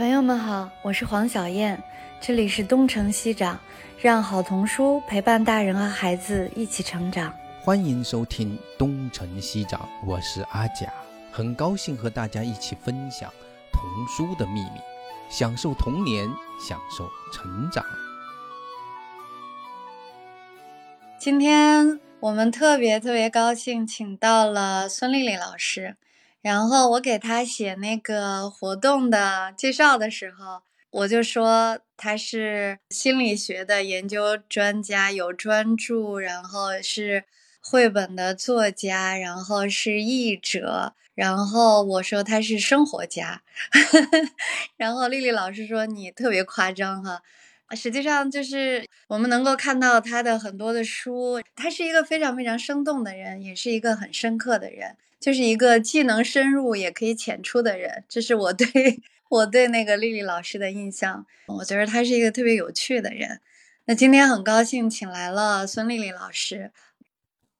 [0.00, 1.78] 朋友们好，我是黄小燕，
[2.22, 3.60] 这里是东城西长，
[4.00, 7.30] 让好童书陪伴大人和孩子一起成长。
[7.60, 10.90] 欢迎收听东城西长，我是阿甲，
[11.30, 13.30] 很高兴和大家一起分享
[13.70, 14.80] 童书的秘密，
[15.28, 16.26] 享受童年，
[16.58, 17.84] 享受成长。
[21.18, 25.96] 今天我们特别特别高兴，请到了孙丽丽老师。
[26.42, 37.24] 然后我给他写那个活动的介绍的时候，我就说他是心理学的研究专家，有专著，然后是
[37.60, 43.42] 绘本的作家，然后是译者，然后我说他是生活家，
[44.78, 47.22] 然后丽丽老师说你特别夸张哈，
[47.74, 54.96] 实际上就是我们能够看到他的很多的书，他是一个非常非常生动的人，也是一个很深刻的人。
[55.18, 58.66] 就是一个既能深入也可以浅出的人，这是我对
[59.28, 61.26] 我对那个丽丽老师的印象。
[61.48, 63.40] 我觉得他是一个特别有趣的人。
[63.84, 66.72] 那今天很高兴请来了孙丽丽老师，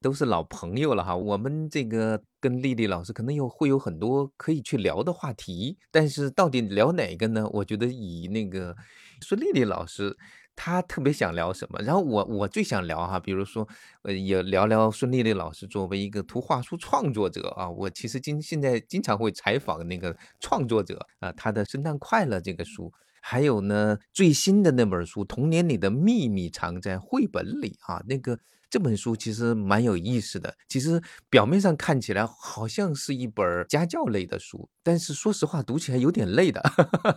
[0.00, 1.14] 都是老朋友了哈。
[1.14, 7.46] 我们这个跟丽丽老师可能有会有很多可以去聊的话题，但是到底聊哪个呢？
[7.52, 8.74] 我觉得以那个
[9.20, 10.16] 孙丽丽老师。
[10.62, 13.66] 他特别想聊什么，然后我我最想聊哈，比如说，
[14.02, 28.38] 呃，也聊聊孙丽丽老师作为一个图画书创作者啊，我其实经现在经常会采访那个创作者啊，他的《圣诞快乐》这个书，还有呢最新的那本书《童年里的秘密藏在绘本里》啊，那个。
[28.68, 36.60] 这本书其实蛮有意思的，其实表面上看起来好像是一本家教类的书，但是说实话读起来有点累的。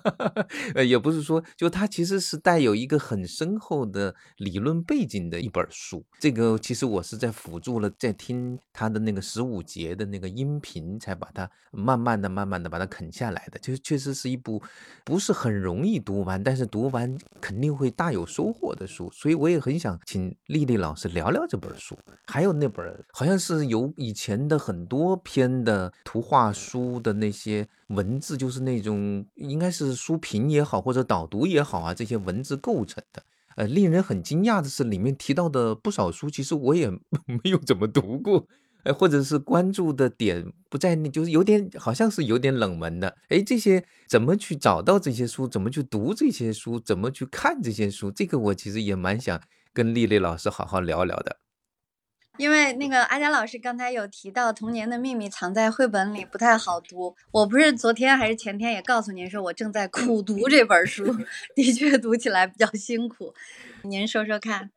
[0.76, 6.06] 呃，也不是说，就它其实是带有一个很深厚的理论背景的一本书。
[6.20, 13.58] 这个其实我是在辅助了，在听他的那个十五节的那个音频，才把它慢慢的、慢慢的把它啃下来的。
[13.58, 14.62] 就确实是一部
[15.04, 19.10] 不是很容易读完，但是读完肯定会大有收获的书。
[19.12, 21.44] 所以我也很想请丽丽老师聊聊。
[21.50, 33.24] 这本书，还有那本好像是有以前的很多篇的图画书的那些文字，就是那种应该是书评也好，或者导读也好啊，这些文字构成的。
[33.56, 36.90] 呃，令人很惊讶的是，里面提到的不少书，其实我也
[37.44, 38.48] 没有怎么读过，
[38.84, 43.16] 呃，或者是关注的点不在那，就是有点好像是有点冷门的。
[43.30, 45.48] 哎，这些怎么去找到这些书？
[45.48, 46.80] 怎么去读这些书？
[46.80, 48.10] 怎么去看这些书？
[48.10, 49.40] 这个我其实也蛮想
[49.72, 51.43] 跟丽丽老师好好聊聊的。
[52.38, 61.06] 因为那个阿佳老师刚才有提到《童年的秘密》藏在绘本里不太好读，我不是昨天还是前天也告诉您说，我正在苦读这本书，
[61.56, 63.34] 的确读起来比较辛苦。
[63.84, 64.72] 您说说看。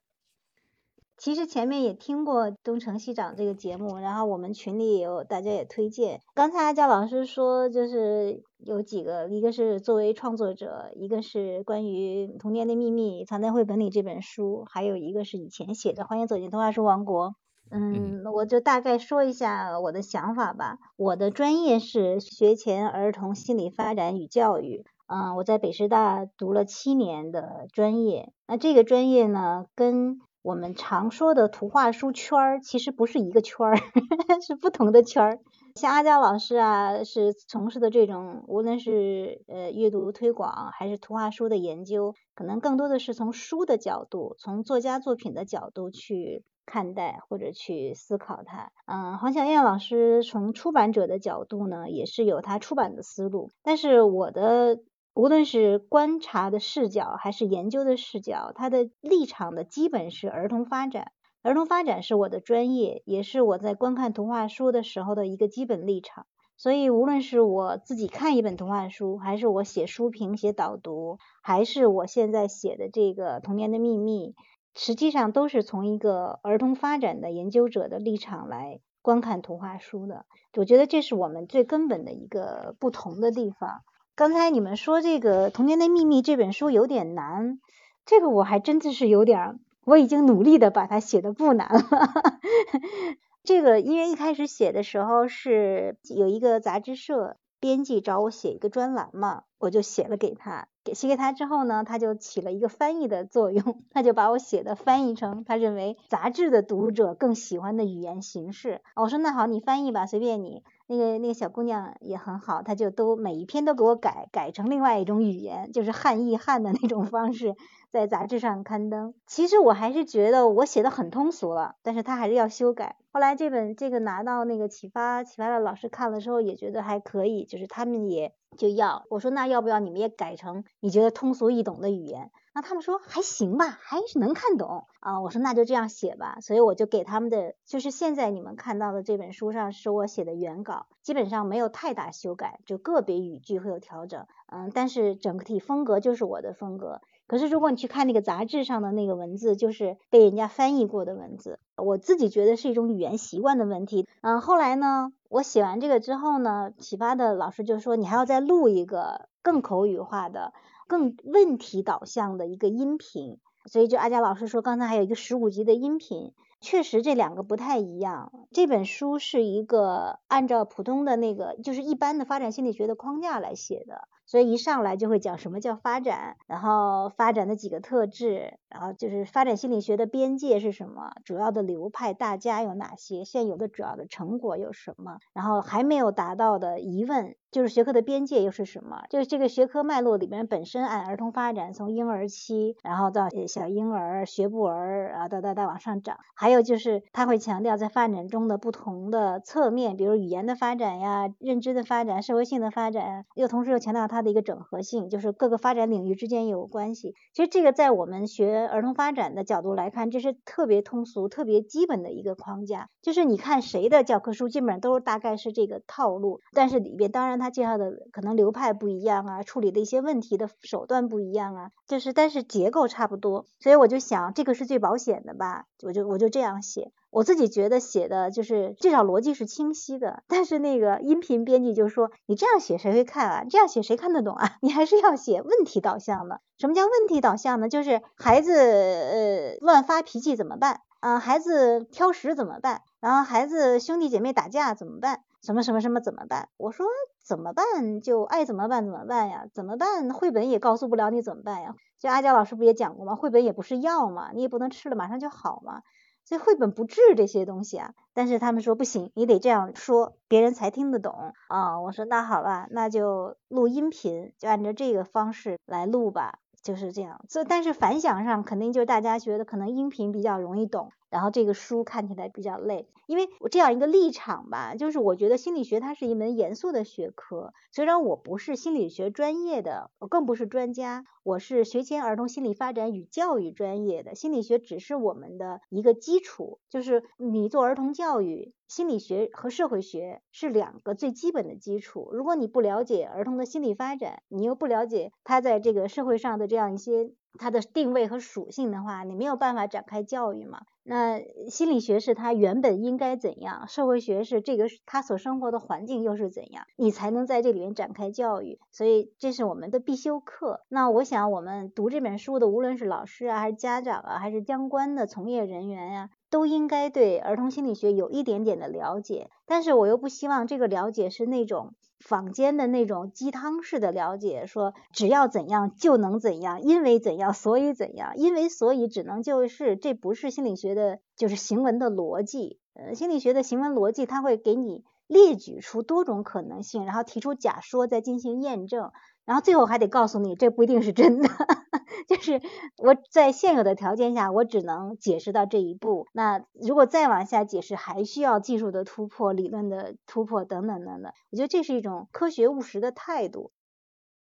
[1.17, 6.21] 其实前面也听过《东城西长》这个节目，然后我们群里也有大家也推荐。
[6.35, 17.29] 刚才阿佳老师说，就是有几个，一个是作为创作者，一个是关于《童年的秘密》藏在绘本里这本书，还有一个是以前写的《欢迎走进童话书王国》。
[17.71, 20.79] 嗯，我就大概说一下我的想法吧。
[20.97, 28.33] 我的专业是学前儿童心理发展与教育，嗯，我在北师大读了七年的专业。
[28.47, 33.77] 那这个专业呢，跟我们常说的图画书圈儿其实不是一个圈儿，
[34.47, 35.39] 是不同的圈儿。
[35.75, 46.45] 像阿娇老师啊，是从事的这种，无论是呃阅读推广还是图画书的研究，可能更多的是从书的角度，从作家作品的角度去。
[46.67, 53.51] 看待或者去思考它，嗯，黄小燕老师从出版者的角度呢，也是有他出版的思路。
[53.63, 54.81] 但是我的
[55.15, 61.13] 无论是观察的视角还是研究的视角，他的立场的基本是儿童发展。
[61.43, 66.27] 儿童发展是我的专业，也是我在观看图画书的时候的一个基本立场。
[66.59, 74.31] 所以无论是我自己看一本图画书，还是我写书评、写导读，还是我现在写的这个《童年的秘密》。
[74.77, 83.81] 实际上都是从一个儿童发展的研究者的立场来观看图画书的，我觉得这是我们最根本的一个不同的地方。
[84.15, 87.59] 刚才你们说这个《童年的秘密》这本书有点难，
[88.05, 91.81] 这个我还真的是有点，我已经努力的把它写的不难了。
[93.43, 100.69] 这个因为一开始写的时候是有一个杂志社编辑找我写一个专栏嘛，我就写了给他。
[100.85, 108.81] 给写给他之后呢，他就起了一个翻译的作用， 他就把我写的翻译成他认为杂志的读者更喜欢的语言形式。
[108.95, 110.63] 我说那好，你翻译吧，随便你。
[110.89, 117.57] 那个那个小姑娘也很好，她就都每一篇都给我改改成另外一种语言，就是汉译汉的那种方式，
[117.91, 119.13] 在杂志上刊登。
[119.27, 122.95] 其实我还是觉得我写的很通俗了，但是他还是要修改。
[123.11, 128.33] 后来这本这个拿到那个启发启发的老师看了之后，也觉得还可以，就是他们也。
[128.57, 129.05] 就要。
[129.11, 132.31] 我说那要不要你们也改成你觉得通俗易懂的语言？
[132.55, 135.21] 那他们说还行吧，还是能看懂啊。
[135.21, 136.39] 我说那就这样写吧。
[136.41, 144.27] 所以我就给他们的，就是现在你们看到的这本书上是我写的原稿，基本上没有太大修改，就个别语句会有调整。
[144.51, 147.03] 嗯，但是整体风格就是我的风格。
[147.27, 154.07] 可是如果你去看那个杂志上的那个文字，就是被人家翻译过的文字，我自己觉得是一种语言习惯的问题。
[154.21, 160.53] 嗯，后来呢，我写完这个之后呢，启发的老师就说你还要再录一个更口语化的、
[160.87, 163.39] 更问题导向的一个音频。
[163.67, 168.31] 所以就阿佳老师说，刚才还有一个十五级的音频，确实这两个不太一样。
[168.53, 174.09] 这本书是一个按照普通的那个就是一般的发展心理学的框架来写的。
[174.29, 187.37] 所以一上来就会讲什么叫发展，然后发展的几个特质，然后就是发展心理学的边界是什么，主要的流派大家有哪些，现有的主要的成果有什么，然后还没有达到的疑问。
[187.53, 189.05] 就是学科的边界又是什么？
[189.09, 196.19] 就是这个学科脉络里面本身按儿童发展，从婴儿期，然后到小婴儿、学步儿啊，哒哒哒往上涨。
[196.35, 207.15] 还有就是他会强调在发展中中的不同的侧面，比如语言的发展呀、认知的发展、社会性的发展，又同时又强调它的一个整合性，就是各个发展领域之间有关系。
[207.33, 212.91] 其实这个在我们学儿童发展的角度来看，这是特别通俗、特别基本的一个框架。
[213.03, 217.37] 就是你看谁的教科书，基本上都是大概是这个套路，但是里边当然。
[217.37, 233.45] 他介绍的可能流派不一样啊，处理的一些问题的手段不一样啊，就是但是结构差不多，所以我就想这个是最保险的吧，我就我就这样写，我自己觉得写的就是至少逻辑是清晰的，但是那个音频编辑就说你这样写谁会看啊？
[233.49, 234.57] 这样写谁看得懂啊？
[234.61, 236.43] 你还是要写问题导向的。
[236.59, 237.71] 什么叫问题导向呢？
[237.71, 240.83] 就是孩子呃乱发脾气怎么办？
[241.01, 242.83] 啊，孩子挑食怎么办？
[243.01, 245.23] 然后孩子兄弟姐妹打架怎么办？
[245.43, 246.51] 什么什么什么怎么办？
[246.59, 246.85] 我说
[247.25, 249.47] 怎么办就爱怎么办怎么办呀？
[249.55, 250.11] 怎么办？
[250.13, 251.75] 绘本也告诉不了你怎么办呀。
[251.99, 253.15] 就阿娇老师不也讲过吗？
[253.15, 255.81] 绘本也不是药嘛，你也不能吃了马上就好嘛。
[256.27, 257.95] 所以绘本不治这些东西啊。
[258.13, 261.81] 但是他们说不行，你得这样说，别人才听得懂啊。
[261.81, 267.25] 我说那好吧，那就录音频，就按照这个方式来录吧，就是这样。
[267.29, 270.93] 所以但是反响上肯定就是大家觉得可能音频比较容易懂。
[271.17, 288.53] 然后这个书看起来比较累，因为我这样一个立场吧，就是我觉得心理学它是一门严肃的学科，虽然我不是心理学专业的，我更不是专家，我是学前儿童心理发展与教育专业的，心理学只是我们的一个基础，就是你做儿童教育。
[288.69, 292.11] 心理学和社会学是两个最基本的基础。
[292.13, 300.63] 如果你不了解儿童的心理发展，你又不了解他在这个社会上的这样一些它的定位和属性的话，你没有办法展开教育嘛。
[300.89, 308.61] 那心理学是它原本应该怎样，社会学是这个他所生活的环境又是怎样，你才能在这里面展开教育。
[308.71, 310.61] 所以这是我们的必修课。
[310.69, 316.11] 那我想我们读这本书的，无论是老师啊，还是家长啊，还是相关的从业人员呀。
[316.29, 332.59] 都应该对儿童心理学有一点点的了解，但是我又不希望这个了解是那种坊间的那种鸡汤式的了解，说只要怎样就能怎样，因为怎样所以怎样，因为所以只能就是，这不是心理学的，就是行文的逻辑。
[332.75, 338.93] 呃，心理学的行文逻辑，它会给你列举出多种可能性，然后提出假说，再进行验证。
[339.27, 341.29] 然后最后还得告诉你，这不一定是真的，
[342.09, 342.41] 就是
[342.79, 346.07] 我在现有的条件下，我只能解释到这一步。
[346.13, 351.13] 那如果再往下解释，还需要技术的突破、理论的突破等等等等。
[351.31, 353.51] 我觉得这是一种科学务实的态度。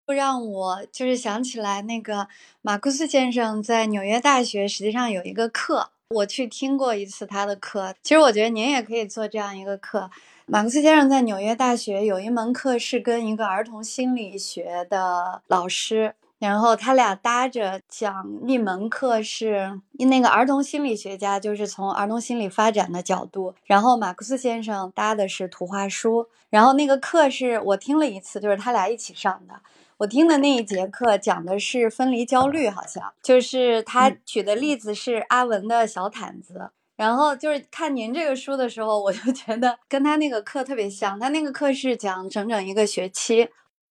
[0.04, 2.28] 会让我就是想起来那个
[2.62, 7.94] 马库斯先生在纽约大学实际上有一个课，我去听过一次他的课。
[8.02, 10.10] 其实我觉得您也可以做这样一个课。
[10.50, 29.60] 马克思先生在纽约大学有一门课是跟一个儿童心理学的老师，然后他俩搭着讲一门课，是那个儿童心理学家就是从儿童心理发展的角度，然后马克思先生搭的是图画书，然后那个课是我听了一次，就是他俩一起上的。
[29.98, 36.70] 我听的那一节课讲的是分离焦虑，好像就是他举的例子是阿文的小毯子。
[36.98, 41.18] 然后就是看您这个书的时候，我就觉得跟他那个课特别像。
[41.20, 43.48] 他那个课是讲整整一个学期。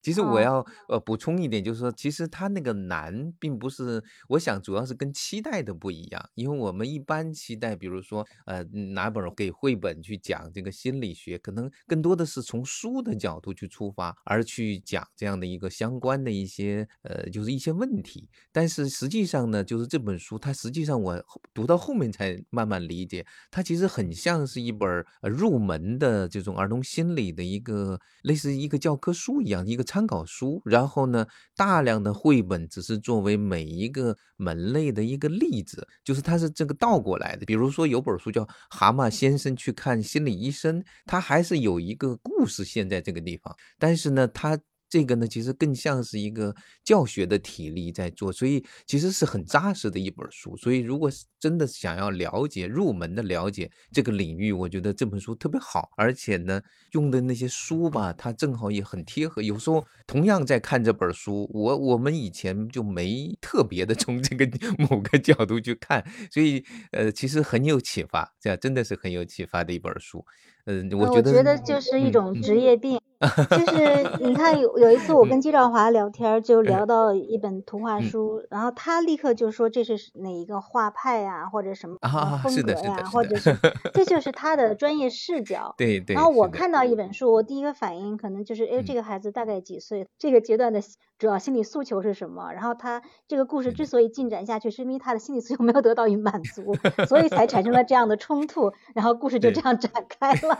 [0.07, 6.29] 其实我要呃补充一点，就是说，其实他那个难，并不是我想，主要是跟期待的不一样。
[6.33, 18.29] 因为我们一般期待，比如说呃拿本给绘本去讲这个心理学，可能更多的是从书的角度去出发，而去讲这样的一个相关的一些呃就是一些问题。
[18.53, 21.21] 但是实际上呢，就是这本书，它实际上我
[21.53, 29.83] 读到后面才慢慢理解，它其实很像是一本呃入门的这种儿童心理的一个类似一个教科书一样一个。
[29.97, 31.25] 参考书，然后呢，
[31.55, 37.47] 大量的绘本只是作为每一个门类的一个例子，就是它是这个倒过来的。
[37.47, 44.59] 比如说有本书叫《蛤蟆先生去看心理医生》，它还是有一个故事线在这个地方，但是呢，它。
[44.89, 50.55] 这个呢，其实更像是一个教学的体力在做，所以其实是很扎实的一本书。
[50.57, 55.89] 所以，如果真的想要了解入门的了解这个领域，我觉得这本书特别好。
[55.97, 59.41] 而且呢，用的那些书吧，它正好也很贴合。
[59.41, 64.49] 有时候同样在看这本书，我我们以前就没特别的从这个
[64.89, 70.25] 某个角度去看，所以呃，其实很有启发，这样真的是很有启发的一本书。
[70.67, 72.99] 嗯，我觉得就是一种职业病。
[73.49, 81.97] 就是你看有有一次我跟季兆华聊天，就聊到一本图画书，然后他立刻就说这是哪一个画派呀，或者什么
[82.43, 83.57] 风格呀，或者是
[83.91, 85.73] 这就是他的专业视角。
[85.79, 86.13] 对对。
[86.15, 90.07] 然后我看到一本书，我第一个反应可能就是，哎，这个孩子大概几岁？
[90.19, 90.79] 这个阶段的
[91.17, 92.51] 主要心理诉求是什么？
[92.53, 96.75] 然后他这个故事之所以进展下去，是因为他的心理诉求没有得到于满足，
[97.07, 100.56] 所以才产生了这样的冲突，然后故事就这样展开了。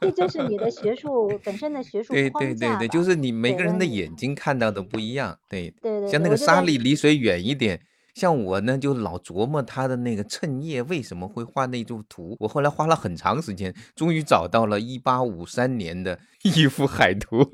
[0.00, 5.38] 这就是你的学术本身的学术对对对对，就是你每个人的眼睛看到的不一样。
[5.48, 7.80] 对对对，像那个沙粒离水远一点。
[8.16, 12.34] 像我呢，就老琢磨他的那个衬页为什么会画那幅图。
[12.40, 17.46] 我后来花了很长时间，终于找到了一八五三年的 一幅海图。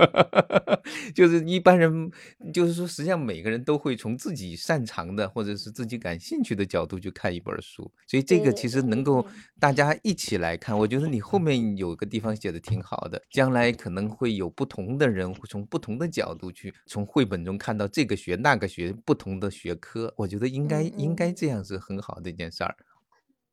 [1.17, 2.09] 就是一般人，
[2.55, 7.91] 就是说，实际上每个人都会从自己擅长的或者是自己感兴趣的角度去看一本书。
[8.07, 9.27] 所以这个其实能够
[9.59, 10.79] 大家一起来看。
[10.79, 20.15] 我觉得你后面有个地方写的挺好的，将来可能会有不同的人会从不同的角度去从绘本中看到这个学那个学不同的学科。
[20.17, 20.52] 我觉得。
[20.53, 22.77] 应该应该这样是很好的一件事儿，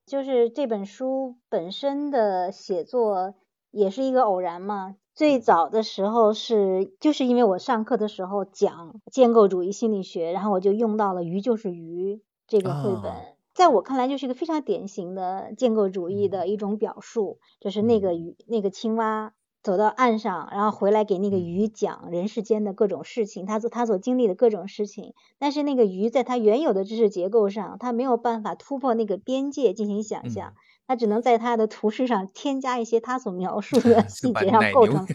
[0.05, 3.35] 就是这本书本身的写作
[3.71, 4.95] 也是一个偶然嘛。
[5.15, 13.13] 最早的时候是就是因为我上课的时候讲建构主义心理学，然后我就用到了“鱼就是鱼”这个绘本，
[13.53, 19.33] 在我看来就是一个非常典型的建构主义的一种表述，就是那个鱼那个青蛙。
[19.69, 25.13] 走到岸上，然后回来给那个鱼讲人世间的各种事情，他所他所经历的各种事情。
[25.37, 30.55] 但是那个鱼在它原有的知识结构上，它没有办法突破那个边界进行想象，
[30.87, 35.05] 它只能在它的图示上添加一些它所描述 的细节上构成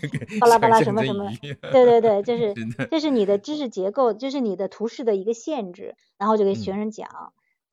[0.40, 1.28] 巴拉巴拉 什么什么。
[1.73, 2.54] 对对对，就是
[2.92, 7.08] 这是你的知识结构，就是你的图示的一个限制，然后就给学生讲。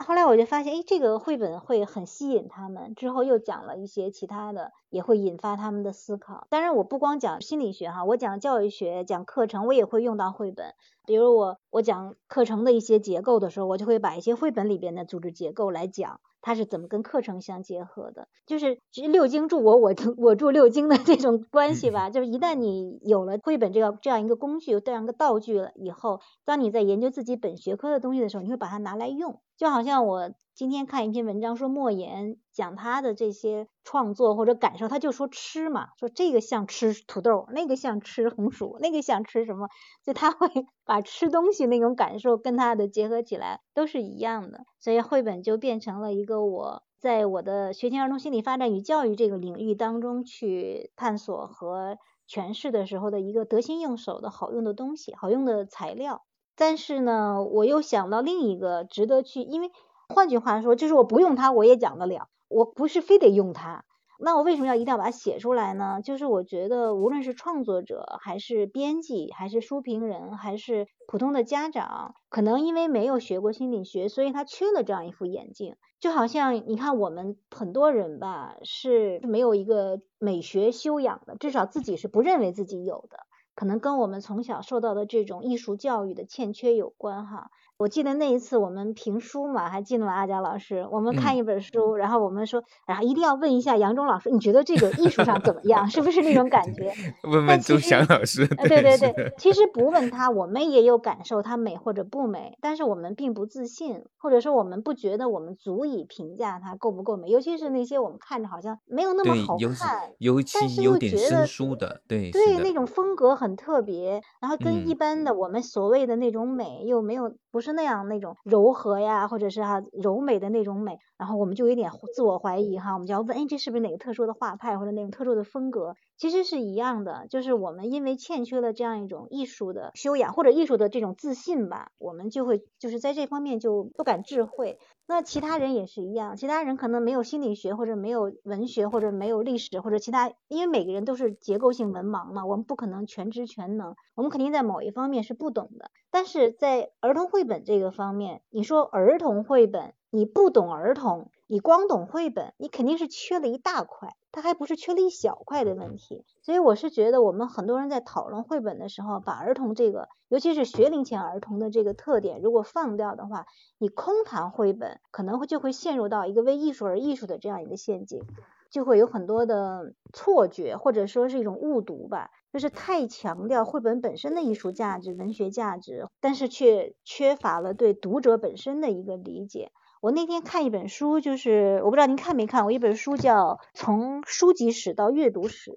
[0.02, 2.96] 后来我就发现，哎，这个绘本会很吸引他们。
[2.96, 6.48] 之后又讲了一些其他的，也会引发他们的思考。
[6.50, 10.74] 当然，我不光讲心理学哈，我讲教育学、讲课程，我也会用到绘本。
[11.12, 16.22] 比如我我讲课程的一些结构的时候，我就会把一些绘本里边的组织结构来讲。
[16.40, 18.30] 它是怎么跟课程相结合的？
[18.48, 18.80] 就是
[19.12, 22.10] 六经助我，我我助六经的这种关系吧。
[22.10, 29.42] 就是一旦你有了绘本这个这样一个工具，这样一个道具了以后，当你在研究自己本学科的东西的时候，你会把它拿来用。
[29.58, 39.70] 就好像我今天看一篇文章，说莫言讲他的这些创作或者感受，他就说吃嘛，说这个像吃土豆，那个像吃红薯，那个像吃什么，
[40.06, 40.48] 就他会
[40.86, 44.66] 把吃东西那种感受跟他的结合起来，都是一样的。
[44.80, 51.98] 所以绘本就变成了一个我在我的学前儿童心理发展与教育这个领域当中去探索和
[52.30, 56.24] 诠释的时候的一个得心应手的好用的东西，好用的材料。
[56.56, 59.72] 但是呢，我又想到另一个值得去，因为
[60.12, 63.86] 换句话说，就是我不用它我也讲得了，我不是非得用它。
[64.24, 66.00] 那我为什么要一定要把它写出来呢？
[66.04, 75.76] 就是我觉得，无论是创作者，还是编辑，还是书评人，还是普通的家长，可能因为没有学过心理学，所以他缺了这样一副眼镜。
[76.00, 83.18] 就好像你看，我们很多人吧，是没有一个美学修养的，至少自己是不认为自己有的，
[83.56, 87.50] 可能跟我们从小受到的这种艺术教育的欠缺有关哈。
[87.82, 90.14] 我记得那一次我们评书嘛，还记得吗？
[90.14, 95.90] 阿佳老师，我们看一本书，然后我们说，然后一定要问一下杨忠老师，你觉得这个艺术上怎么样？
[95.90, 96.94] 是不是那种感觉？
[97.24, 98.46] 问问周翔老师。
[98.46, 117.34] 对对对，其实不问他，我们也有感受，它美或者不美，但是我们并不自信，或者说我们不觉得我们足以评价它够不够美，尤其是那些我们看着好像没有那么好看，尤其有点生疏的，对对，那种风格很特别，然后跟一般的我们所谓的那种美又没有。
[117.52, 125.96] 不是那样那种柔和呀，或者是哈柔美的那种美，然后我们就有点自我怀疑哈，我们就要问，哎，这是不是哪个特殊的画派或者那种特殊的风格？
[126.18, 134.80] 其实是一样的，就是我们因为欠缺了这样一种艺术的修养或者艺术的这种自信吧，我们就会就是在这方面就不敢智慧。
[135.08, 145.92] 那其他人也是一样，其他人可能没有心理学或者没有文学或者没有历史或者其他，因为每个人都是结构性文盲嘛，我们不可能全知全能，我们肯定在某一方面是不懂的。
[146.12, 154.16] 但是在儿童绘本这个方面，你说儿童绘本，你不懂儿童，你光懂绘本，你肯定是缺了一大块。
[154.34, 163.46] 它还不是缺了一小块的问题，所以我是觉得我们很多人在讨论绘本的时候，把儿童这个，尤其是学龄前儿童的这个特点，如果放掉的话，
[163.78, 168.24] 你空谈绘本，可能会就会陷入到一个为艺术而艺术的这样一个陷阱，
[168.72, 179.72] 就会有很多的错觉，或者说是一种误读吧，就是太强调绘本本身的艺术价值、文学价值，但是却缺乏了对读者本身的一个理解。
[180.02, 185.72] 我那天看一本书，就是我不知道您看没看过一本书，叫《从书籍史到阅读史》，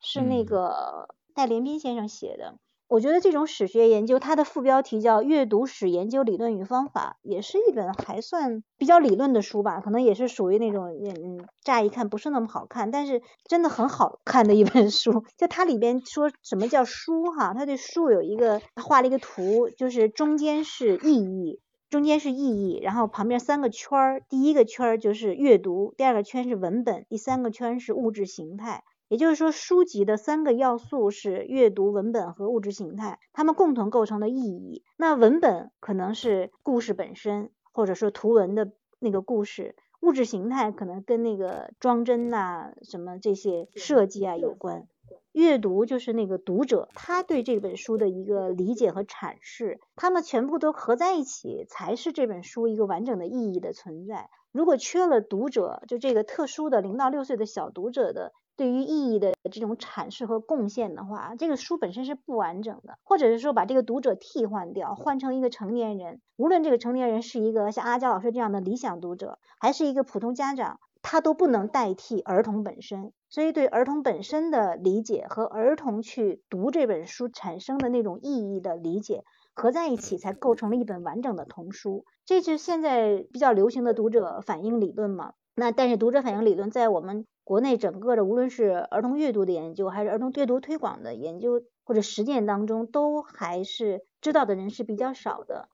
[0.00, 2.56] 是那个戴连斌先生写的。
[2.90, 15.24] 我觉得这种史学研究，它的副标题叫《阅读史研究理论与方法》，也是一本还算比较理论的书吧，可能也是属于那种嗯，乍一看不是那么好看，但是真的很好看的一本书。
[15.36, 21.60] 就它里边说什么叫书哈，它对书有一个画了一个图，就是中间是意义。
[21.90, 28.82] 中间是意义，然后旁边三个圈儿，第一个圈儿就是阅读，第二个圈是文本，第三个圈是物质形态。
[29.10, 34.84] 也就是说，书籍的三个要素是阅读、文本和物质形态，它们共同构成的意义。
[34.96, 44.86] 那文本可能是故事本身，或者说图文的那个故事；物质形态可能跟那个装帧呐、什么这些设计啊有关。
[45.32, 54.30] 阅读就是那个读者他对这本书的一个理解和阐释，他们全部都合在一起，才是这本书一个完整的意义的存在。
[54.52, 62.98] 如果缺了读者，就这个特殊的零到六岁的小读者的对于意义的这种阐释和贡献的话，这个书本身是不完整的。
[63.04, 70.78] 或者是说把这个读者替换掉，换成一个成年人，无论这个成年人是一个像阿娇老师这样的理想读者，还是一个普通家长。
[71.00, 79.24] 他都不能代替儿童本身，所以对儿童本身的理解和儿童去读这本书产生的那种意义的理解
[79.54, 82.04] 合在一起，才构成了一本完整的童书。
[82.26, 85.32] 这就是现在比较流行的读者反应理论嘛？
[85.54, 95.68] 那但是读者反应理论在我们国内整个的，无论是儿童阅读的研究，还是儿童阅读推广的研究或者实践当中，都还是知道的人是比较少的。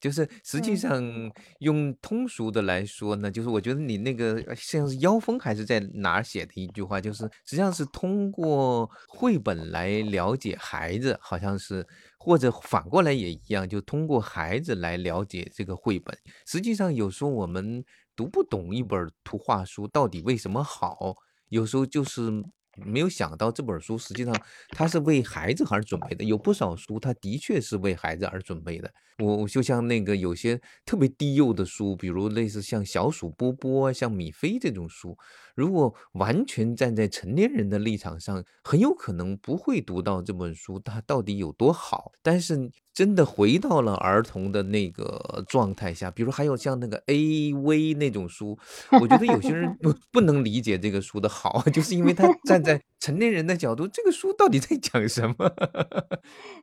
[0.00, 1.00] 就是实际上
[1.60, 11.86] 用通俗的来说呢，就是我觉得你那个像是妖风还是在哪儿写的一句话，就是实际上是通过绘本来了解孩子，好像是
[12.18, 16.18] 或者反过来也一样，就通过孩子来了解这个绘本。
[16.48, 17.84] 实际上有时候我们
[18.16, 21.14] 读不懂一本图画书到底为什么好，
[21.48, 22.42] 有时候就是。
[22.86, 24.34] 没有想到这本书实际上
[24.70, 28.90] 它是为孩子而准备的，有不少书它的确是为孩子而准备的。
[29.18, 35.14] 我就像那个有些特别低幼的书，比如类似像小鼠波波、像米菲这种书，
[35.54, 42.12] 如果完全站在成年人的立场上，很有可能不会读到这本书它到底有多好。
[42.22, 48.58] 但是真的回到了儿童的那个状态下，比如还有像那个 A V 那种书，
[49.00, 55.50] 我觉得有些人不 不能理解这个书的好， 就是因为他站在成年人的角度，这个书到底在讲什么？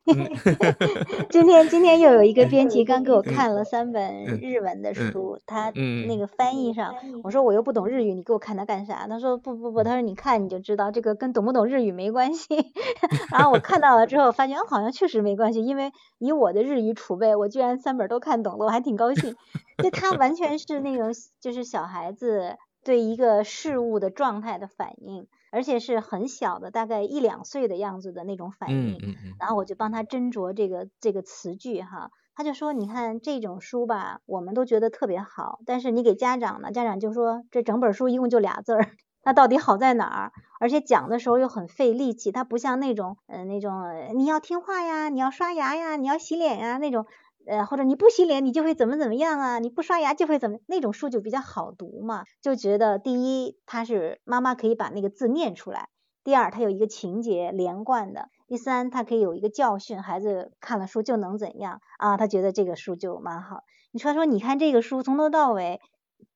[1.30, 5.70] 今天今天又有一个编辑刚给我看了三本日文的书，他
[6.08, 9.06] 那个翻译上，我说我又不懂日语，你给我看它干啥？
[9.10, 12.48] 他说不不不，他说你看你就知道，这个跟懂不懂日语没关系。
[13.32, 15.92] 然后我看到了之后，发现好像确实没关系，因为。
[16.20, 19.38] 以我的日语储备，我居然三本都看懂了，我还挺高兴。
[19.82, 28.94] 就他完全是那种就是小孩子对一个事物的状态的反应，而且是很小的，大概一两岁的样子的那种反应。
[28.94, 29.36] 嗯嗯。
[29.40, 40.32] 然后我就帮他斟酌这个这个词句哈，他就说：“你看这种书吧，我们都觉得特别好，但是你给家长呢，家长就说这整本书一共就俩字儿。”那到底好在哪儿？
[40.62, 43.74] 而且讲的时候又很费力气，它不像那种，嗯，那种
[44.16, 47.06] 你要听话呀，你要刷牙呀，你要洗脸呀那种，
[47.48, 55.90] 呃，或者你不洗脸你就会怎么怎么样啊，你不刷牙就会怎么，那种书就比较好读嘛，就觉得第一它是妈妈可以把那个字念出来，
[56.24, 62.18] 第二它有一个情节连贯的，第三它可以有一个教训，孩子看了书就能怎样啊？
[62.18, 63.64] 他觉得这个书就蛮好。
[63.92, 65.80] 你说说，你看这个书从头到尾。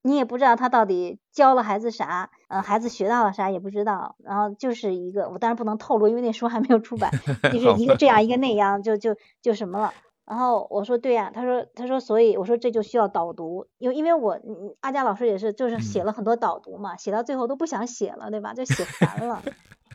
[0.06, 7.10] 你也不知道他到底教了孩子啥，呃，孩子学到了啥也不知道，然后就是一个，我当然不能透露，因为那书还没有出版，
[7.52, 9.94] 就是一个这样一个那样，就就就什么了。
[10.26, 14.40] 然后我说对呀，他说他说所以我说这就需要导读，因为因为我
[14.82, 18.54] 阿佳老师也是就是写了很多导读嘛，写到最后都不想写了，对吧？
[18.54, 19.42] 就写烦了。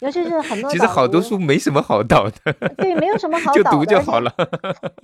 [0.00, 4.32] 尤其是很多， 其实好多书没什么好导的，对，没有什么 好导的，就读就好了。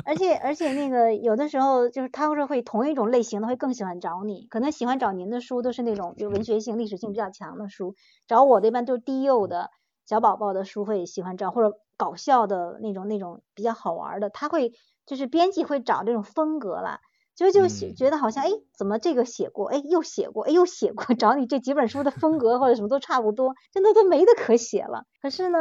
[0.05, 7.97] 而且而且那个有的时候就是他会会同一种类型的会更喜欢找你，可能喜欢找您的书都是那种就文学性、历史性比较强的书，
[8.29, 9.71] 找我的一般都是低幼的
[10.07, 14.75] 小宝宝的书会喜欢找，或者搞笑的那种那种比较好玩的，他会
[15.07, 17.01] 就是编辑会找这种风格了。
[17.35, 25.03] 就就写觉得好像哎，怎么这个写过，哎又写过，哎又写过， 找你这几本书的风格或者什么都差不多，真的都没得可写了。
[25.21, 25.59] 可是呢，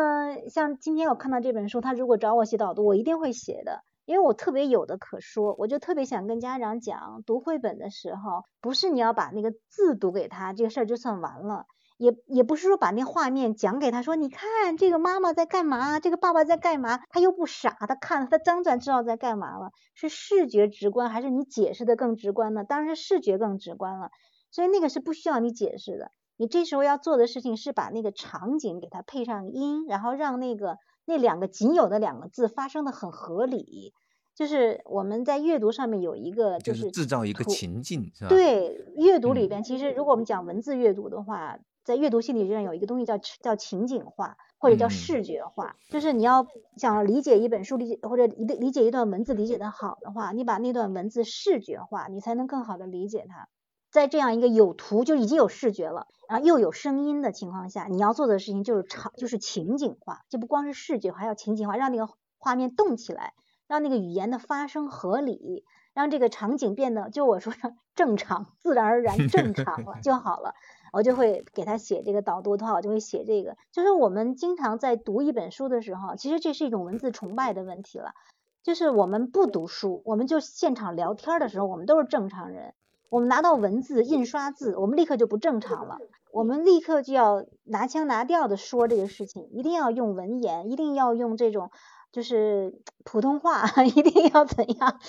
[0.51, 11.65] 像今天我看到这本书，他如果找我写导读，我一定会写的，因为我特别有的可说，我就特别想跟家长讲，读绘本的时候，不是你要把那个字读给他，这个事儿就算完了。
[11.97, 19.71] 也也不是说把那画面讲给他说，你看这个妈妈在干嘛，这个爸爸在干嘛，他又不傻，他看了他当然知道在干嘛了。
[19.93, 22.63] 是视觉直观还是你解释的更直观呢？
[22.63, 24.09] 当然是视觉更直观了。
[24.51, 26.11] 所以那个是不需要你解释的。
[26.35, 33.93] 你这时候要做的事情是把那个场景给它配上音，然后让那个那两个仅有的两个字发生的很合理。
[34.35, 38.29] 就是我们在阅读上面有一个，就是制造一个情境，是吧？
[38.29, 41.59] 对，阅读里边其实如果我们讲文字阅读的话。
[41.83, 53.49] 在阅读心理学上有一个东西叫叫情景化，或者叫视觉化，就是你要想理解一本书，理解或者理理解一段文字理解的好的话，你把那段文字视觉化，你才能更好的理解它。
[53.91, 63.33] 在这样一个有图就已经有视觉了，然后又有声音的情况下，你要做的事情就是场就是情景化，就不光是视觉，还要情景化，让那个画面动起来，
[63.67, 70.55] 让那个语言的发生合理，让这个场景变得就我说的正常、自然而然、正常了 就好了。
[70.93, 73.57] 我就会给他写这个导读的话，我就会写这个。
[73.71, 78.11] 就是我们经常在读一本书的时候，其实这是一种文字崇拜的问题了。
[78.61, 82.75] 就是我们不读书，我们就现场聊天的时候，我们都是正常人。
[83.09, 85.97] 我们拿到文字印刷字，我们立刻就不正常了。
[86.31, 91.71] 我们立刻就要拿腔拿调的说这个事情，一定要用文言，一定要用这种。
[92.13, 94.99] 就是普通话 一定要怎样，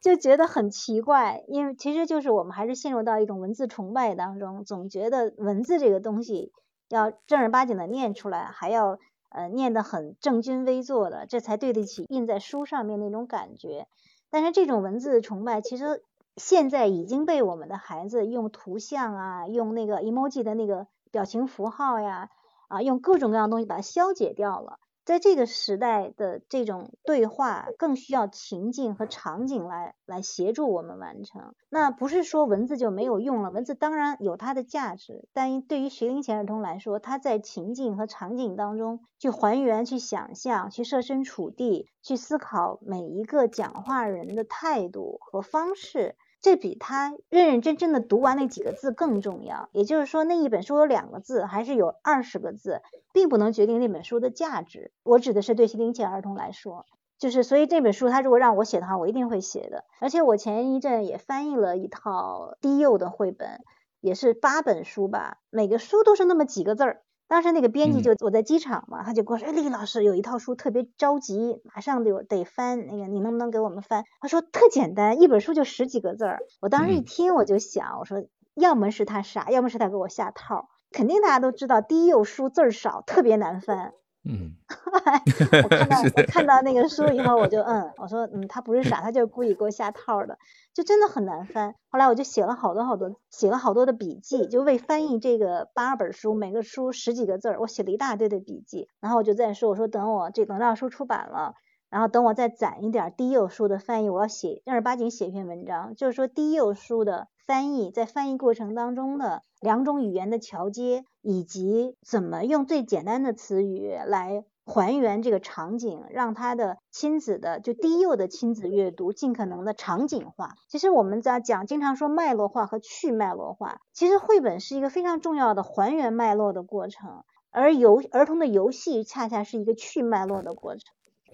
[0.00, 6.52] 就觉得很奇怪，因为其实就是我们还是陷入到一种文字崇拜当中，总觉得文字这个东西
[6.88, 8.98] 要正儿八经的念出来，还要
[9.28, 13.86] 呃念得很正襟危坐的，这才对得起印在书上面那种感觉。
[14.30, 16.02] 但是这种文字崇拜，其实
[16.36, 22.30] 现在已经被我们的孩子用图像啊，用那个 emoji 的那个表情符号呀，
[22.68, 24.78] 啊，用各种各样东西把它消解掉了。
[25.04, 31.54] 在这个时代的这种对话，更需要情境和场景来来协助我们完成。
[31.68, 46.16] 那不是说文字就没有用了，文字当然有它的价值，但对于学龄前儿童来说，他在情境和场景当中去还原、去想象、去设身处地、去思考每一个讲话人的态度和方式。
[46.44, 49.70] 这比他认认真真的读完那几个字更重要。
[49.72, 52.82] 也就是说，那一本书有两个字，还是有二十个字，
[53.14, 54.92] 并不能决定那本书的价值。
[55.04, 56.84] 我指的是对学龄前儿童来说，
[57.18, 59.86] 就是所以这本书他如果让我写的话，我一定会写的。
[60.00, 63.62] 而且我前一阵也翻译了一套低幼的绘本，
[64.02, 67.00] 也是八本书吧，每个书都是那么几个字儿。
[67.26, 78.22] 当时那个编辑就我在机场嘛，他就跟我说：“哎，李老师有一套书特别着急，马上得得翻，那个你能不能给我们翻？”他说：“特简单，一本书就十几个字儿。”我当时一听我就想，我说
[78.54, 80.68] ：“要么是他傻，要么是他给我下套。
[80.90, 83.94] 肯定大家都知道，低幼书字儿少，特别难翻。”
[84.26, 84.56] 嗯，
[85.64, 90.38] 我看到我看到那个书以后，我就嗯，我说嗯，他不是傻，他就是故意给我下套的，
[90.72, 91.74] 就真的很难翻。
[91.90, 98.88] 后来我就写了好多好多，写了好多的笔记，就为翻译这个八本书，每个书十几个字儿，我写了一大堆的笔记。
[99.00, 101.54] 然后我就在说，我说等我这等到书出版了，
[101.90, 107.28] 然后等我再攒一点低幼书的翻译，我要写正儿八经写一篇文章，就是说低幼书的。
[107.46, 120.54] 翻译在翻译过程当中的两种语言的桥接，以及怎么用最简单的词语来还原这个场景，让他的亲子的就低幼的亲子阅读尽可能的场景化。
[120.70, 130.82] 其实我们在讲，经常说脉络化和去脉络化，其实绘本是一个非常重要的还原脉络的过程，而游儿童的游戏恰恰是一个去脉络的过程。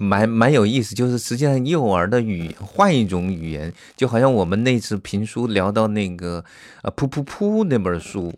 [0.01, 6.43] 蛮蛮有意思，就是实际上幼儿的语换一种语言，就好像我们那次评书聊到那个
[6.83, 8.33] 呃噗噗噗那本书。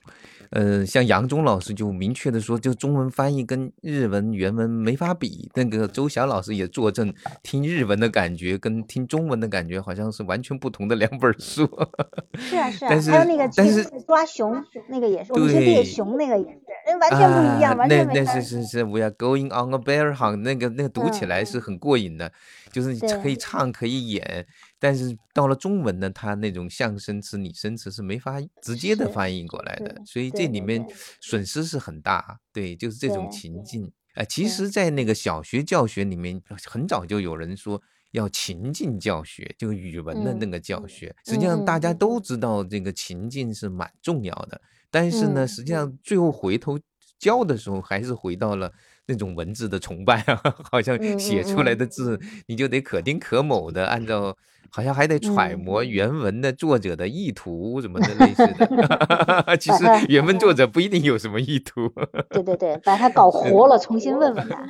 [0.52, 5.50] 呃，像杨忠老师就明确的说，就中文翻译跟日文原文没法比。
[5.54, 7.12] 那个周翔老师也作证，
[7.42, 11.66] 听日文的感觉跟听中文的感觉好像是完全不同的两本书。
[12.36, 22.30] 是啊是啊，还有那个但是抓熊那个也是，我们去猎熊那个也是，完全不一样，完全那那是是是，We are going on a bear hunt，那个那个读起来是很过瘾的，
[22.70, 24.46] 就是可以唱可以演。
[24.82, 30.84] 但是到了中文呢，它那种象声词、拟声词是没法直接的翻译过来的，所以这里面
[31.20, 32.40] 损失是很大。
[32.52, 33.92] 对，就是这种情境。
[34.14, 41.14] 哎，其实，在那个小学教学里面，很早就有人说要情境教学，就语文的那个教学。
[41.24, 46.76] 实际上，大家都知道这个情境是蛮重要的，但是呢，实际上最后回头
[47.20, 48.72] 教的时候，还是回到了
[49.06, 54.36] 那种文字的崇拜啊， 好像写出来的字你就得可丁可卯的按照。
[54.74, 61.92] 好像还得揣摩原文的作者的意图什么的类似的， 其实原文作者不一定有什么意图。
[62.30, 64.66] 对对对，把它搞活了，重新问问他。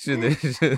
[0.00, 0.76] 是的，是的。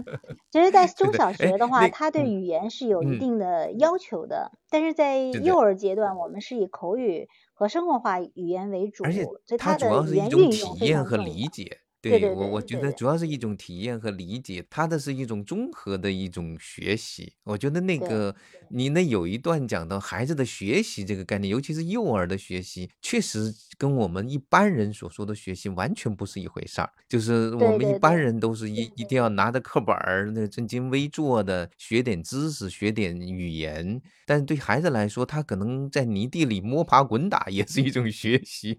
[0.50, 9.26] 其实，在中小学的话，他对语言是有一定的要求的，但是在幼儿阶段，我们是以口语和生活化语言为主，而且
[9.58, 11.80] 它主要是一种体验和理解。
[12.08, 17.32] 对我，我觉得主要是一种体验和理解，他的是一种综合的一种学习。
[17.44, 18.34] 我觉得那个
[18.68, 26.90] 你那有一段讲到孩子的学习这个概念，尤其是幼儿的学习，确实跟我们一般人所说的学习完全不是一回事儿。
[27.08, 38.78] 就是我们一般人都是一一定要拿着课本儿那正襟危坐的学点知识、学点语言，但是对孩子来说，他可能在泥地里摸爬滚打也是一种学习。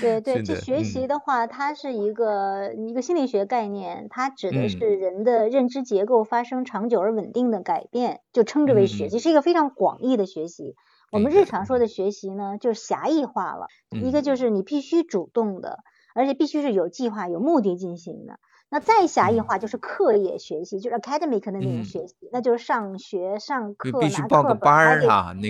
[0.00, 10.74] 对 对，这学习的话，它是一个一个心理学概念，它指的是人的认知结构发生长久而稳定的改变，就称之为学习，是一个非常广义的学习。
[11.12, 13.66] 我们日常说的学习呢，就是狭义化了，
[14.02, 15.78] 一个就是你必须主动的，
[16.14, 18.38] 而且必须是有计划、有目的进行的。
[18.70, 25.06] 那再狭义化就是课业学习，就是 academic 的那种学习，那就是上学、上课、拿课本，还得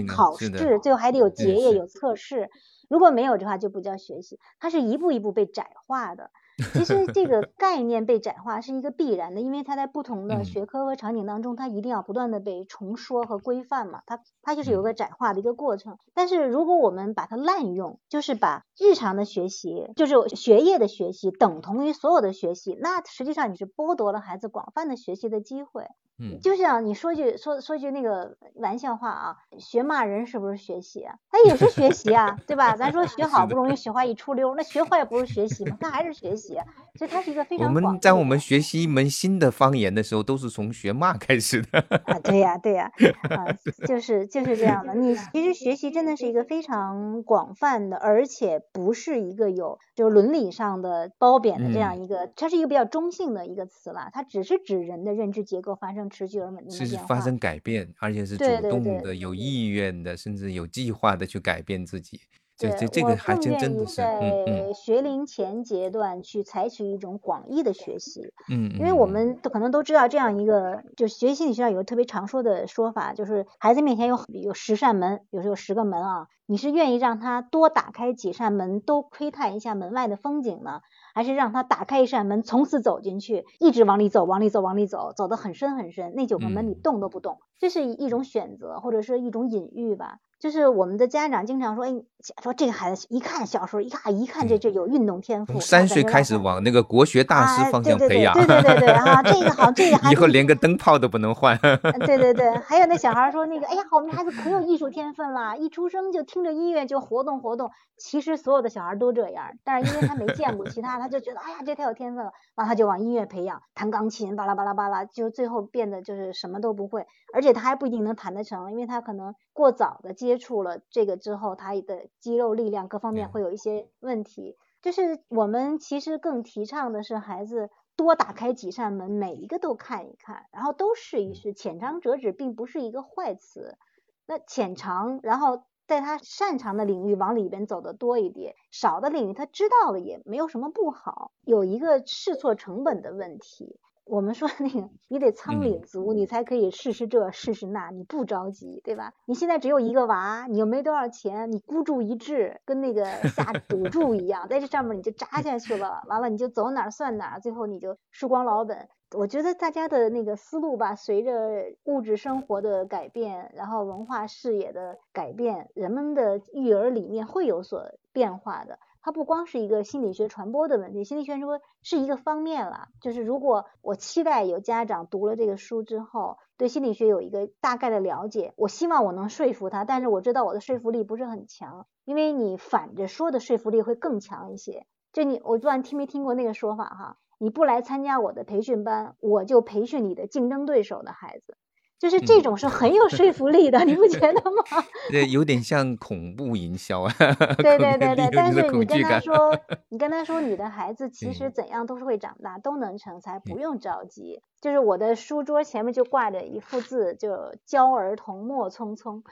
[0.06, 2.50] 考试，最后还得有结业、有测试。
[2.88, 6.30] 如果没有的话，就不叫学习，它是一步一步被窄化的。
[6.72, 15.98] 其实这个 概念被窄化是一个必然的，因为它在不同的学科和场景当中，它一定要不断的被重说和规范嘛，它它就是有个窄化的一个过程。
[16.14, 25.88] 但是如果我们把它滥用，就是把日常的学习，就是学业的学习等同于所有的学习，那实际上你是剥夺了孩子广泛的学习的机会。
[26.18, 31.16] 嗯，就像你说句说说句那个玩笑话啊，学骂人是不是学习啊？
[31.28, 32.76] 它也是学习啊，对吧？
[32.76, 35.76] 咱说学 好不容易学坏一出溜，那学坏不是学习吗？
[35.80, 36.56] 它还是学习，
[36.96, 37.66] 所以它是一个非常。
[37.66, 41.80] 我们在我们学习一门新的方言的时候，都是从学骂开始的。
[42.04, 42.92] 啊，对呀，对呀，
[43.30, 43.50] 啊，
[43.88, 44.94] 就是就是这样的。
[44.94, 54.10] 你其实学习真的是一个非常广泛的，而且不是一个有就是伦理上的褒贬的这样一个，它是一个比较中性的一个词了。
[54.12, 56.03] 它只是指人的认知结构发生。
[56.08, 62.20] 持续而稳定的是发生改变，而且是主动的、有意愿的，甚至有计划的去改变自己。
[62.56, 64.74] 这这这个还真真的是，嗯嗯。
[64.74, 80.80] 学龄前阶段去采取一种广义的学习，嗯，因为我们都可能都知道这样一个，就学习心理学上有个特别常说的说法，就是孩子面前有有十扇门，有时候有十个门啊，你是愿意让他多打开几扇门，都窥探一下门外的风景呢？
[81.14, 86.12] 还是让他打开一扇门，从此走进去，一直往里走，往里走，往里走，走得很深很深。
[86.14, 90.18] 那九个门你动都不动，这是一种选择，或者是一种隐喻吧。
[90.40, 92.02] 就是我们的家长经常说，哎，
[92.42, 101.56] 说这个孩子一看小时候一看一看这这有运动天赋，三岁开始往那个国学大师方向培养，对对对对啊，这个好，这个 孩子以后连个灯泡都不能换。
[102.04, 107.70] 对对对， 还有那小孩说那个，哎呀，我们孩子可有艺术天分了，一出生就听着音乐就活动活动。
[107.96, 124.56] 其实所有的小孩都这样，但是因为他没见过其他，他就觉得哎呀这太有天分了，然后他就往音乐培养，弹钢琴，巴拉巴拉巴拉，就最后变得就是什么都不会，而且他还不一定能谈得成，因为他可能过早的接触了这个之后，他的肌肉力量各方面会有一些问题。
[124.82, 133.78] 就是我们其实更提倡的是孩子多打开几扇门，每一个都看一看，然后都试一试，浅尝辄止并不是一个坏词。
[134.26, 135.62] 那浅尝，然后。
[135.86, 141.30] 在他擅长的领域往里边走的多一点，少的领域他知道了也没有什么不好。
[141.42, 149.14] 有一个试错成本的问题，我们说那个你得仓廪足，你才可以试试这试试那，你不着急，对吧？
[149.26, 158.88] 你现在只有一个娃，你又没多少钱，你孤注一掷，跟那个 下赌注一样，在这上面你就扎下去了，完了你就走哪算哪，最后你就输光老本。
[159.16, 168.78] 我觉得大家的那个思路吧，随着物质生活的改变，然后文化视野的改变，人们的育儿理念会有所变化的。
[169.04, 172.88] 它不光是一个心理学传播的问题，心理学说是一个方面了。
[173.02, 184.86] 就是如果我期待有家长读了这个书之后，对心理学有一个大概的了解，我希望我能说服他，但是我知道我的说服力不是很强，因为你反着说的说服力会更强一些。
[185.12, 187.18] 就你，我不知道听没听过那个说法哈。
[187.36, 191.58] 你不来参加我的培训班，我就培训你的竞争对手的孩子，
[192.04, 194.62] 就是这种是很有说服力的，你不觉得吗？
[195.10, 197.10] 对，有点像恐怖营销啊。
[197.56, 204.42] 对对对对，但是你跟他说， 你跟他说你的孩子其实怎样都是会长大，都能成才，不用着急。
[204.60, 209.22] 就是我的书桌前面就挂着一幅字，就教儿童莫匆匆。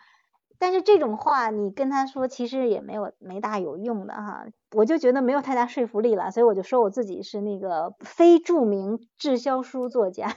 [0.62, 4.46] 但是这种话你跟他说，其实也没有没大有用的哈。
[4.76, 10.32] 我就觉得没有太大说服力了，所以我就说我自己是那个非著名滞销书作家。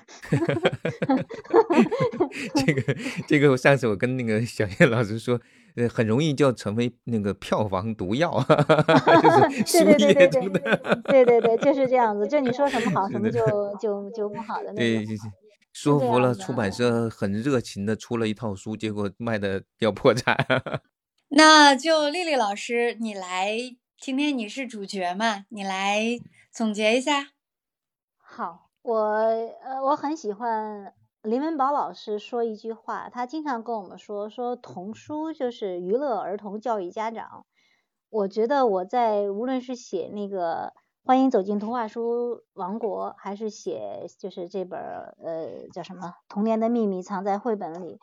[2.55, 2.81] 这 个
[3.27, 5.39] 这个，上次我跟那个小叶老师说，
[5.75, 8.31] 呃，很容易就成为那个票房毒药，
[9.63, 10.59] 就是书业中的。
[11.03, 12.27] 对对对，就是这样子。
[12.27, 13.45] 就你说什么好， 什么就
[13.79, 15.15] 就就不好的那种。
[15.75, 20.33] 说服了出版社，很热情的出了一套书，结果卖的要破产。
[21.27, 23.57] 那就丽丽老师，你来，
[23.99, 25.43] 今天你是主角嘛？
[25.49, 26.17] 你来
[26.49, 27.31] 总结一下。
[28.15, 37.45] 好，我呃，我很喜欢林文宝老师说一句话，他经常跟我们说，说童书就是娱乐儿童，教育家长。
[38.09, 40.71] 我觉得我在无论是写那个。
[41.05, 47.97] 欢迎走进童话书王国，还是写就是这本呃叫什么《童年的秘密藏在绘本里》，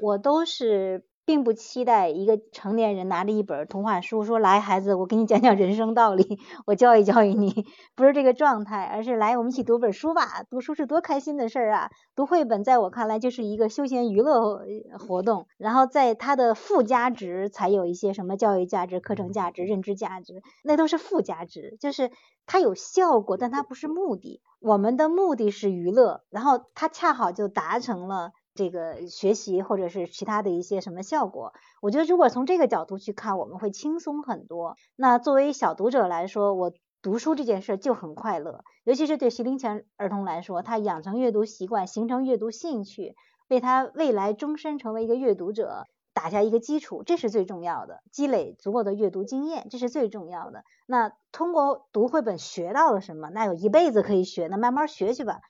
[0.00, 1.04] 我都是。
[1.26, 10.44] 并不期待一个成年人拿着一本童话书说：“来，孩子，我给你讲讲人生道理，我教育教育你。”不是这个状态，而是来，我们一起读本书吧。
[10.50, 11.90] 读书是多开心的事啊！
[12.14, 14.60] 读绘本在我看来就是一个休闲娱乐
[14.98, 22.10] 活动，然后在它的附加值才有一些什么教育价值、课程价值、认知价值，那都是附加值，就是
[22.46, 24.42] 它有效果，但它不是目的。
[24.60, 28.32] 我们的目的是娱乐，然后它恰好就达成了。
[28.54, 34.76] 这个学习或者是其他的一些什么效果，我觉得如果从这个角度去看，我们会轻松很多。
[34.96, 43.14] 那作为小读者来说，我读书这件事就很快乐，尤其是对学龄前儿童来说，他养成阅读习惯，形成阅读兴趣，
[43.48, 48.02] 为他未来终身成为一个阅读者打下一个基础，这是最重要的。
[48.12, 50.62] 积累足够的阅读经验，这是最重要的。
[50.86, 53.30] 那通过读绘本学到了什么？
[53.30, 55.40] 那有一辈子可以学，那慢慢学去吧。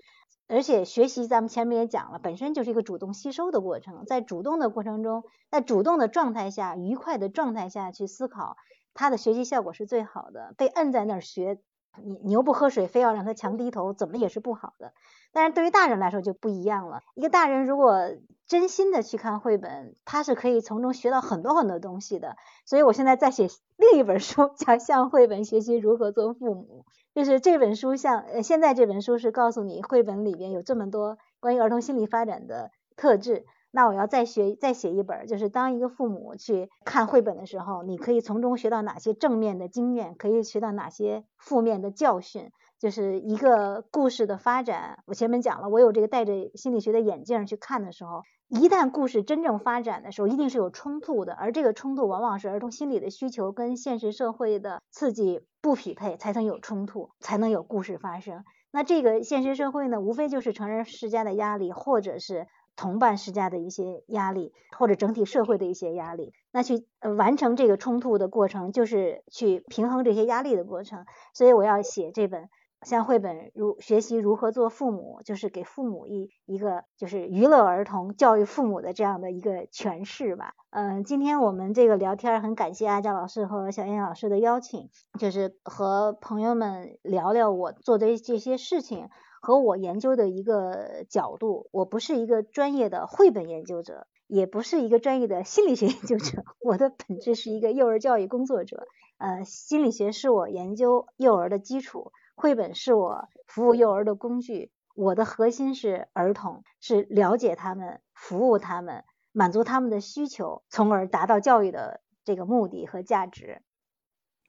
[0.46, 8.56] 而且学习，咱们前面也讲了，本身就是一个主动吸收的过程，在主动的过程中，在主动的状态下，愉快的状态下去思考，
[8.92, 10.54] 他的学习效果是最好的。
[10.58, 11.58] 被摁在那儿学，
[12.02, 14.92] 你牛不喝水，非要让他强低头，怎么也是不好的。
[15.32, 18.10] 但是对于大人来说就不一样了，一个大人如果
[18.46, 22.36] 真心的去看绘本，他是可以从中学到很多很多东西的。
[22.66, 26.84] 所以我现在在写 另一本书，叫《向绘本学习如何做父母》。
[27.14, 33.44] 就是这本书，像呃，现在这本书是告诉你绘本里边有这么多关于儿童心理发展的特质。
[33.70, 42.50] 那我要再学再写一本，就是当一个父母去看绘本的时候，你可以从中学到哪些正面的经验，可以学到哪些负面的教训。
[42.80, 58.44] 就是一个故事的发展，我前面讲了，我有这个戴着心理学的眼镜去看的时候，一旦故事真正发展的时候，一定是有冲突的，而这个冲突往往是儿童心理的需求跟现实社会的刺激不匹配，才能有冲突，才能有故事发生。
[58.70, 66.32] 那这个现实社会呢，无非就是成人施加的压力，或者是同伴施加的一些压力，或者整体社会的一些压力。
[66.52, 71.06] 那去呃完成这个冲突的过程，就是去平衡这些压力的过程。
[71.32, 72.48] 所以我要写这本。
[72.84, 80.52] 像绘本如学习如何做父母，就是给父母一一个就是娱乐儿童、教育父母的这样的一个诠释吧。
[80.70, 89.08] 嗯，今天我们这个聊天很感谢阿佳老师和小燕老师的邀请，就是和朋友们聊聊我做的这些事情
[89.40, 91.68] 和我研究的一个角度。
[91.72, 98.86] 我不是一个专业的绘本研究者，也不是一个专业的心理学研究者， 我的本质是一个幼儿教育工作者。
[99.16, 102.12] 呃，心理学是我研究幼儿的基础。
[102.34, 113.62] 绘本是我服务幼儿的工具，我的核心是儿童，是了解他们、服务他们、满足他们的需求，从而达到教育的这个目的和价值。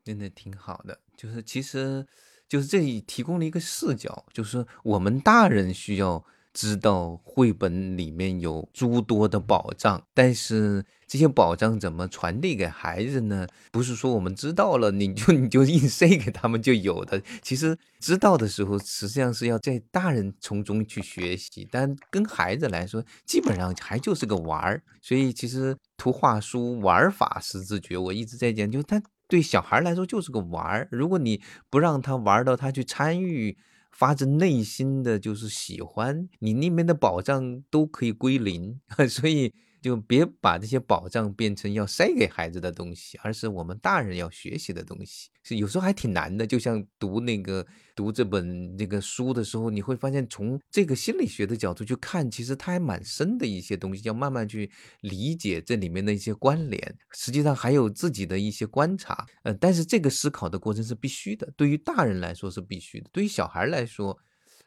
[0.04, 2.06] 真的挺好的，就是其实
[2.48, 6.26] 就是这里提供了一个视角，就是我们大人需要。
[6.56, 13.46] 知道绘本里面有诸多的宝藏，但是这些宝藏怎么传递给孩子呢？
[13.74, 17.22] 不是说我们知道了你就你就硬塞给他们就有的。
[17.42, 24.82] 其实知道的时候，实际上是要在大人从中去学习，但跟孩子来说，基本上还就是个玩儿。
[25.02, 30.88] 所以其实图画书玩法是自觉，我一直在讲，就他对小孩来说就是个玩儿。
[30.90, 33.58] 如果你不让他玩到他去参与。
[33.96, 39.54] 发自内心的就是喜欢你那边的保障都可以归零， 所以
[39.86, 45.30] 就别把这些宝藏变成要塞给孩子的东西，而是我们大人要学习的东西。
[45.44, 47.64] 是有时候还挺难的，就像读那个
[47.94, 54.72] 读这本那个书的时候，你会发现从这个心理学的角度去看，其实它还蛮深的一些东西，要慢慢去
[55.02, 56.98] 理解这里面的一些关联。
[57.12, 61.48] 实际上还有自己的一些观察，呃，但是这个思考的过程是必须的。
[61.56, 64.18] 对于大人来说是必须的，对于小孩来说，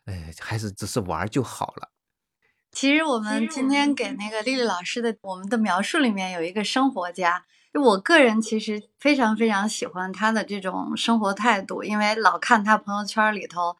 [0.04, 1.90] 哎，还是只是玩就好了。
[2.80, 13.76] 其实我们今天给那个丽丽老师的我们的描述里面有一个生活家，就我个人其实非常非常喜欢她的这种生活态度，因为老看她朋友圈里头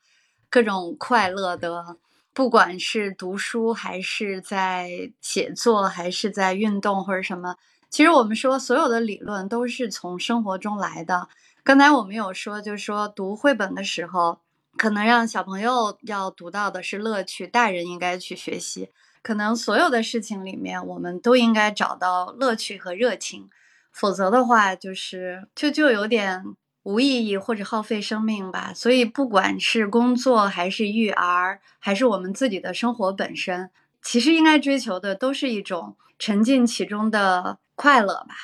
[0.51, 1.97] 各种快乐的，
[2.35, 7.55] 不管是读书还是在写作，还是在运动或者什么。
[7.89, 11.29] 其实我们说所有的理论都是从生活中来的。
[11.63, 14.41] 刚才我们有说，就是说读绘本的时候，
[14.79, 18.91] 可能让小朋友要读到的是乐趣，大人应该去学习。
[19.21, 23.51] 可能所有的事情里面，我们都应该找到乐趣和热情，
[23.93, 26.43] 否则的话，就是就就有点
[26.85, 28.73] 无意义或者耗费生命吧。
[28.75, 33.71] 所以，不管是工作还是育儿，还是我们自己的生活本身，
[34.01, 37.59] 其实应该追求的都是一种沉浸其中的。
[37.81, 38.35] 快乐吧，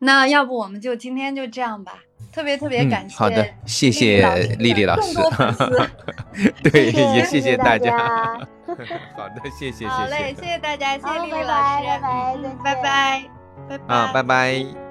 [0.00, 2.02] 那要不我们就今天就这样吧。
[2.32, 4.22] 特别特别感谢，好的，谢谢
[4.60, 5.18] 丽丽老师，
[6.62, 7.98] 对，也谢谢大家。
[9.16, 13.22] 好的，谢谢， 好嘞，谢谢大家，谢谢丽丽老师，拜拜，
[13.68, 14.89] 拜拜，拜拜，啊，拜拜。